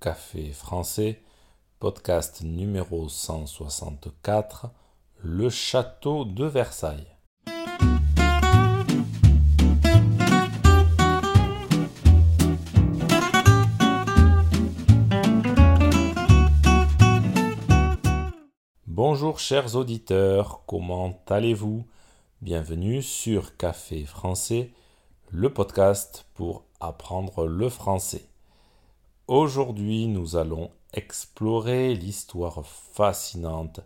[0.00, 1.20] Café français,
[1.80, 4.70] podcast numéro 164,
[5.24, 7.16] Le château de Versailles.
[18.86, 21.84] Bonjour chers auditeurs, comment allez-vous?
[22.40, 24.70] Bienvenue sur Café français,
[25.32, 28.27] le podcast pour apprendre le français.
[29.28, 33.80] Aujourd'hui, nous allons explorer l'histoire fascinante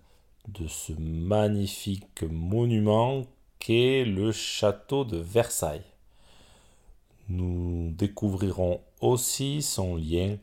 [0.47, 3.25] de ce magnifique monument
[3.59, 5.83] qu'est le château de Versailles.
[7.29, 10.37] Nous découvrirons aussi son lien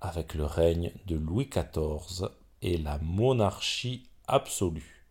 [0.00, 2.28] avec le règne de Louis XIV
[2.62, 5.04] et la monarchie absolue.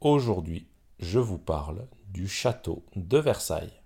[0.00, 0.66] Aujourd'hui,
[0.98, 3.83] je vous parle du château de Versailles.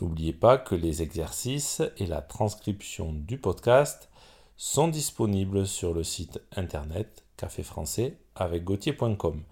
[0.00, 4.08] N'oubliez pas que les exercices et la transcription du podcast
[4.56, 9.42] sont disponibles sur le site internet café français avec gauthier.com.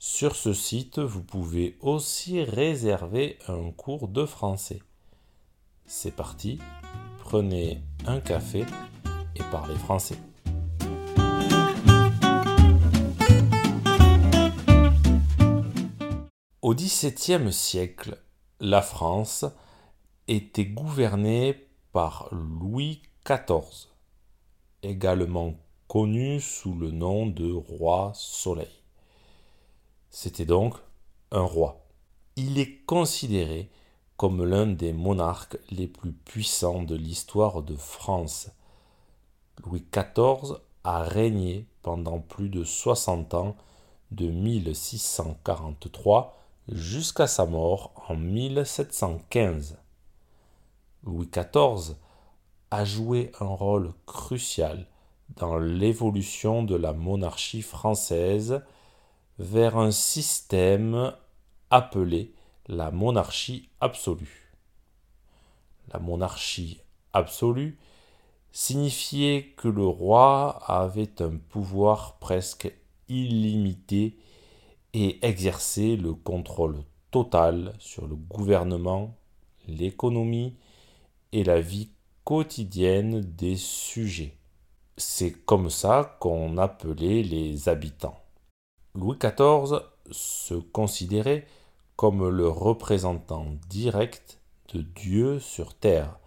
[0.00, 4.82] Sur ce site, vous pouvez aussi réserver un cours de français.
[5.86, 6.58] C'est parti,
[7.20, 8.66] prenez un café
[9.36, 10.18] et parlez français.
[16.62, 18.18] Au XVIIe siècle,
[18.58, 19.44] la France
[20.28, 23.88] était gouverné par Louis XIV,
[24.82, 25.54] également
[25.88, 28.82] connu sous le nom de roi Soleil.
[30.10, 30.74] C'était donc
[31.30, 31.86] un roi.
[32.36, 33.70] Il est considéré
[34.16, 38.50] comme l'un des monarques les plus puissants de l'histoire de France.
[39.64, 43.56] Louis XIV a régné pendant plus de 60 ans,
[44.10, 46.36] de 1643
[46.68, 49.78] jusqu'à sa mort en 1715.
[51.04, 51.96] Louis XIV
[52.70, 54.86] a joué un rôle crucial
[55.36, 58.62] dans l'évolution de la monarchie française
[59.38, 61.12] vers un système
[61.70, 62.34] appelé
[62.66, 64.52] la monarchie absolue.
[65.92, 66.80] La monarchie
[67.12, 67.78] absolue
[68.52, 72.72] signifiait que le roi avait un pouvoir presque
[73.08, 74.16] illimité
[74.94, 79.14] et exerçait le contrôle total sur le gouvernement,
[79.66, 80.56] l'économie
[81.42, 81.90] la vie
[82.22, 84.36] quotidienne des sujets.
[84.96, 88.20] C'est comme ça qu'on appelait les habitants.
[88.94, 89.80] Louis XIV
[90.12, 91.46] se considérait
[91.96, 94.38] comme le représentant direct
[94.72, 96.18] de Dieu sur terre,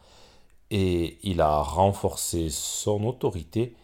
[0.70, 3.76] et il a renforcé son autorité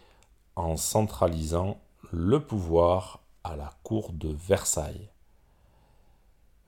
[0.56, 1.78] en centralisant
[2.12, 5.08] le pouvoir à la cour de Versailles.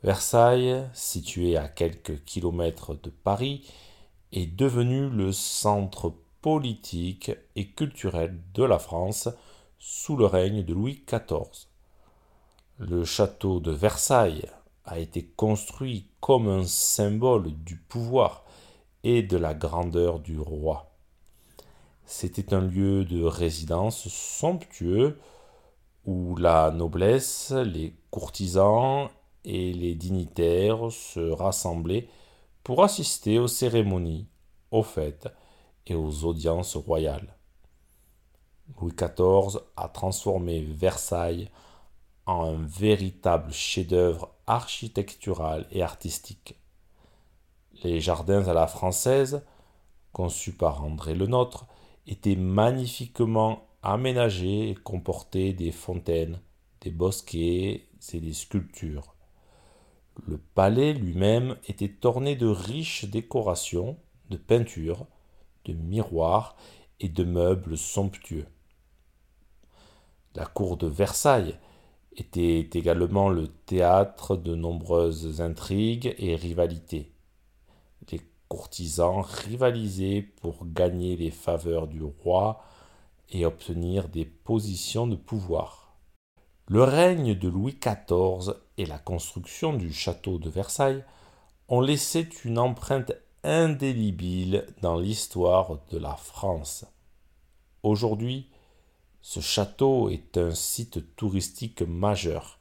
[0.03, 3.67] Versailles, situé à quelques kilomètres de Paris,
[4.37, 9.31] est devenu le centre politique et culturel de la France
[9.79, 11.67] sous le règne de Louis XIV.
[12.79, 14.45] Le château de Versailles
[14.85, 18.45] a été construit comme un symbole du pouvoir
[19.05, 20.93] et de la grandeur du roi.
[22.05, 25.19] C'était un lieu de résidence somptueux
[26.05, 29.09] où la noblesse, les courtisans
[29.47, 32.09] et les dignitaires se rassemblaient
[32.67, 34.27] pour assister aux cérémonies,
[34.73, 35.29] aux fêtes
[35.87, 37.37] et aux audiences royales.
[38.81, 41.49] Louis XIV a transformé Versailles
[42.27, 46.57] en un véritable chef-d'œuvre architectural et artistique.
[47.85, 49.45] Les jardins à la française,
[50.13, 51.67] conçus par André Le Nôtre,
[52.09, 56.41] étaient magnifiquement aménagés et comportaient des fontaines,
[56.81, 59.16] des bosquets et des sculptures.
[60.25, 63.99] Le palais lui-même était orné de riches décorations,
[64.31, 65.07] de peintures,
[65.65, 66.57] de miroirs
[67.01, 68.47] et de meubles somptueux.
[70.35, 71.59] La cour de Versailles
[72.17, 77.13] était également le théâtre de nombreuses intrigues et rivalités.
[78.11, 82.63] Les courtisans rivalisaient pour gagner les faveurs du roi
[83.31, 85.86] et obtenir des positions de pouvoir.
[86.69, 91.05] Le règne de Louis XIV et la construction du château de Versailles
[91.69, 93.13] ont laissé une empreinte
[93.45, 96.85] indélébile dans l'histoire de la France.
[97.85, 98.49] Aujourd'hui,
[99.23, 102.59] ce château est un site touristique majeur,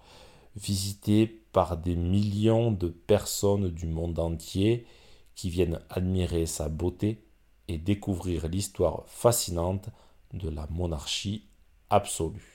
[0.55, 4.85] visité par des millions de personnes du monde entier
[5.33, 7.25] qui viennent admirer sa beauté
[7.67, 9.89] et découvrir l'histoire fascinante
[10.31, 11.47] de la monarchie
[11.89, 12.54] absolue.